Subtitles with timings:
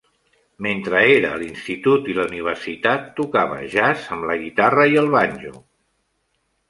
[0.67, 5.55] Mentre era a l'institut i la universitat, tocava jazz amb la guitarra i el banjo.